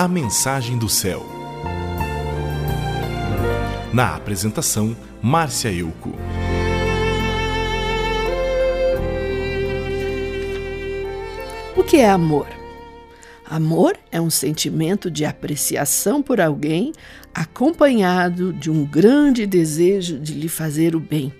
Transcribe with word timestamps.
A 0.00 0.06
Mensagem 0.06 0.78
do 0.78 0.88
Céu. 0.88 1.26
Na 3.92 4.14
apresentação, 4.14 4.96
Márcia 5.20 5.72
Euco. 5.72 6.12
O 11.76 11.82
que 11.82 11.96
é 11.96 12.08
amor? 12.08 12.46
Amor 13.44 13.98
é 14.12 14.20
um 14.20 14.30
sentimento 14.30 15.10
de 15.10 15.24
apreciação 15.24 16.22
por 16.22 16.40
alguém, 16.40 16.92
acompanhado 17.34 18.52
de 18.52 18.70
um 18.70 18.84
grande 18.84 19.46
desejo 19.46 20.16
de 20.20 20.32
lhe 20.32 20.48
fazer 20.48 20.94
o 20.94 21.00
bem. 21.00 21.34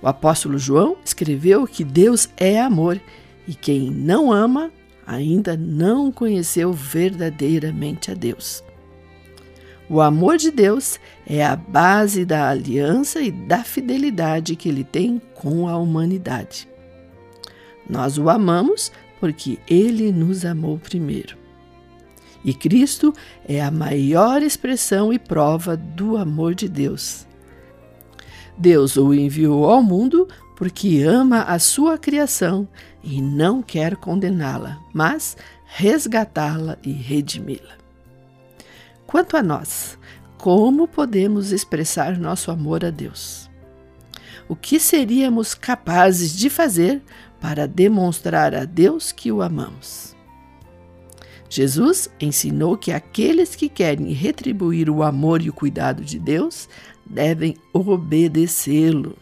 O 0.00 0.08
apóstolo 0.08 0.56
João 0.56 0.96
escreveu 1.04 1.66
que 1.66 1.84
Deus 1.84 2.26
é 2.38 2.58
amor 2.58 2.98
e 3.46 3.54
quem 3.54 3.90
não 3.90 4.32
ama 4.32 4.72
ainda 5.06 5.56
não 5.56 6.10
conheceu 6.10 6.72
verdadeiramente 6.72 8.10
a 8.10 8.14
Deus. 8.14 8.62
O 9.88 10.00
amor 10.00 10.38
de 10.38 10.50
Deus 10.50 10.98
é 11.26 11.44
a 11.44 11.54
base 11.54 12.24
da 12.24 12.48
aliança 12.48 13.20
e 13.20 13.30
da 13.30 13.62
fidelidade 13.62 14.56
que 14.56 14.68
ele 14.68 14.82
tem 14.82 15.20
com 15.34 15.68
a 15.68 15.76
humanidade. 15.76 16.66
Nós 17.88 18.16
o 18.16 18.30
amamos 18.30 18.90
porque 19.20 19.58
ele 19.68 20.10
nos 20.10 20.44
amou 20.44 20.78
primeiro. 20.78 21.36
E 22.44 22.52
Cristo 22.52 23.12
é 23.46 23.62
a 23.62 23.70
maior 23.70 24.42
expressão 24.42 25.12
e 25.12 25.18
prova 25.18 25.76
do 25.76 26.16
amor 26.16 26.54
de 26.54 26.68
Deus. 26.68 27.26
Deus 28.56 28.96
o 28.96 29.12
enviou 29.12 29.68
ao 29.68 29.82
mundo 29.82 30.28
porque 30.56 31.02
ama 31.02 31.42
a 31.42 31.58
sua 31.58 31.98
criação 31.98 32.68
e 33.02 33.20
não 33.20 33.62
quer 33.62 33.96
condená-la, 33.96 34.80
mas 34.92 35.36
resgatá-la 35.64 36.78
e 36.82 36.92
redimi-la. 36.92 37.74
Quanto 39.06 39.36
a 39.36 39.42
nós, 39.42 39.98
como 40.38 40.86
podemos 40.86 41.52
expressar 41.52 42.18
nosso 42.18 42.50
amor 42.50 42.84
a 42.84 42.90
Deus? 42.90 43.50
O 44.48 44.54
que 44.54 44.78
seríamos 44.78 45.54
capazes 45.54 46.36
de 46.36 46.50
fazer 46.50 47.02
para 47.40 47.66
demonstrar 47.66 48.54
a 48.54 48.64
Deus 48.64 49.10
que 49.10 49.32
o 49.32 49.42
amamos? 49.42 50.14
Jesus 51.48 52.10
ensinou 52.20 52.76
que 52.76 52.90
aqueles 52.92 53.54
que 53.54 53.68
querem 53.68 54.12
retribuir 54.12 54.90
o 54.90 55.02
amor 55.02 55.40
e 55.40 55.48
o 55.48 55.52
cuidado 55.52 56.04
de 56.04 56.18
Deus 56.18 56.68
devem 57.06 57.56
obedecê-lo. 57.72 59.16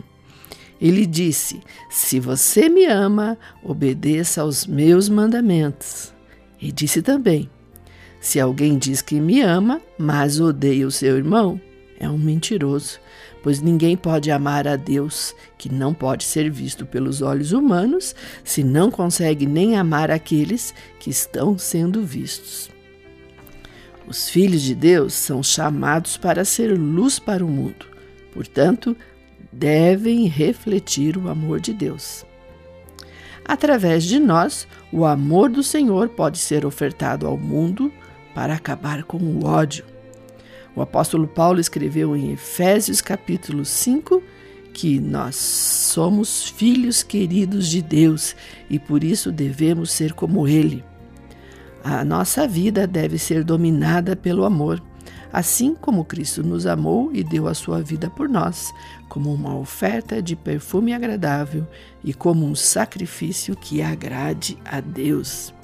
Ele 0.83 1.07
disse: 1.07 1.61
Se 1.89 2.19
você 2.19 2.69
me 2.69 2.87
ama, 2.87 3.39
obedeça 3.63 4.43
aos 4.43 4.67
meus 4.67 5.09
mandamentos. 5.09 6.13
E 6.61 6.73
disse 6.73 7.01
também: 7.01 7.49
Se 8.21 8.41
alguém 8.41 8.77
diz 8.77 9.01
que 9.01 9.21
me 9.21 9.41
ama, 9.41 9.81
mas 9.97 10.41
odeia 10.41 10.85
o 10.85 10.91
seu 10.91 11.17
irmão, 11.17 11.61
é 12.01 12.09
um 12.09 12.19
mentiroso, 12.19 12.99
pois 13.45 13.61
ninguém 13.61 13.97
pode 13.97 14.29
amar 14.33 14.67
a 14.67 14.75
Deus, 14.75 15.33
que 15.57 15.73
não 15.73 15.95
pode 15.95 16.25
ser 16.25 16.51
visto 16.51 16.85
pelos 16.85 17.23
olhos 17.23 17.53
humanos, 17.53 18.13
se 18.43 18.65
não 18.65 18.91
consegue 18.91 19.47
nem 19.47 19.77
amar 19.77 20.11
aqueles 20.11 20.75
que 20.99 21.11
estão 21.11 21.57
sendo 21.57 22.03
vistos. 22.03 22.69
Os 24.05 24.29
filhos 24.29 24.63
de 24.63 24.75
Deus 24.75 25.13
são 25.15 25.45
chamados 25.45 26.17
para 26.17 26.45
ser 26.45 26.77
luz 26.77 27.21
para 27.21 27.45
o 27.45 27.49
mundo. 27.49 27.87
Portanto, 28.35 28.97
devem 29.53 30.27
refletir 30.27 31.17
o 31.17 31.29
amor 31.29 31.61
de 31.61 31.73
Deus. 31.73 32.25
Através 33.45 34.05
de 34.05 34.19
nós, 34.19 34.67
o 34.93 35.05
amor 35.05 35.51
do 35.51 35.63
Senhor 35.63 36.09
pode 36.09 36.39
ser 36.39 36.65
ofertado 36.65 37.27
ao 37.27 37.37
mundo 37.37 37.93
para 38.35 38.55
acabar 38.55 39.03
com 39.03 39.19
o 39.19 39.45
ódio. 39.45 39.85
O 40.75 40.81
apóstolo 40.81 41.27
Paulo 41.27 41.61
escreveu 41.61 42.17
em 42.17 42.33
Efésios 42.33 43.01
capítulo 43.01 43.65
5 43.65 44.23
que 44.73 44.99
nós 44.99 45.37
somos 45.37 46.49
filhos 46.49 47.03
queridos 47.03 47.69
de 47.69 47.83
Deus 47.83 48.35
e 48.71 48.79
por 48.79 49.05
isso 49.05 49.31
devemos 49.31 49.91
ser 49.91 50.15
como 50.15 50.49
ele. 50.49 50.83
A 51.85 52.05
nossa 52.05 52.47
vida 52.47 52.87
deve 52.87 53.19
ser 53.19 53.45
dominada 53.45 54.17
pelo 54.17 54.45
amor 54.45 54.81
assim 55.33 55.75
como 55.75 56.05
Cristo 56.05 56.43
nos 56.43 56.67
amou 56.67 57.11
e 57.13 57.25
deu 57.25 57.49
a 57.49 57.55
sua 57.55 57.81
vida 57.81 58.11
por 58.11 58.29
nós, 58.29 58.73
como 59.09 59.33
uma 59.33 59.57
oferta 59.57 60.21
de 60.21 60.37
perfume 60.37 60.93
agradável 60.93 61.67
e 62.05 62.13
como 62.13 62.45
um 62.45 62.55
sacrifício 62.55 63.57
que 63.57 63.81
agrade 63.81 64.59
a 64.65 64.81
Deus. 64.81 65.55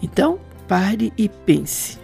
Então, 0.00 0.38
pare 0.68 1.12
e 1.18 1.28
pense. 1.28 1.98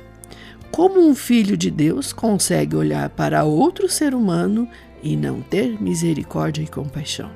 Como 0.71 1.01
um 1.01 1.15
filho 1.15 1.57
de 1.57 1.71
Deus 1.71 2.13
consegue 2.13 2.75
olhar 2.75 3.11
para 3.11 3.45
outro 3.45 3.89
ser 3.89 4.15
humano 4.15 4.69
e 5.03 5.17
não 5.17 5.43
ter 5.43 5.81
misericórdia 5.81 6.63
e 6.63 6.67
compaixão? 6.67 7.31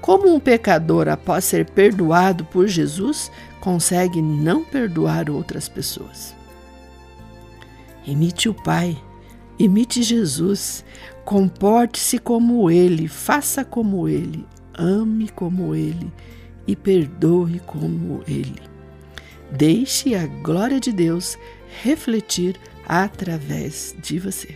Como 0.00 0.34
um 0.34 0.40
pecador, 0.40 1.08
após 1.08 1.44
ser 1.44 1.70
perdoado 1.70 2.44
por 2.44 2.66
Jesus, 2.66 3.30
consegue 3.60 4.20
não 4.20 4.62
perdoar 4.62 5.30
outras 5.30 5.68
pessoas? 5.68 6.34
Imite 8.06 8.48
o 8.48 8.54
Pai, 8.54 8.96
imite 9.58 10.02
Jesus, 10.02 10.84
comporte-se 11.24 12.18
como 12.18 12.70
Ele, 12.70 13.08
faça 13.08 13.64
como 13.64 14.08
Ele, 14.08 14.46
ame 14.74 15.28
como 15.28 15.74
Ele 15.74 16.12
e 16.66 16.76
perdoe 16.76 17.60
como 17.60 18.22
Ele. 18.28 18.60
Deixe 19.50 20.14
a 20.14 20.26
glória 20.26 20.80
de 20.80 20.92
Deus 20.92 21.38
refletir 21.82 22.56
através 22.86 23.94
de 24.02 24.18
você. 24.18 24.54